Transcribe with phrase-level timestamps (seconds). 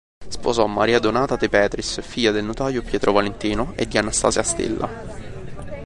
[0.29, 5.77] Sposò Maria Donata de Petris, figlia del notaio Pietro Valentino e di Anastasia Stella.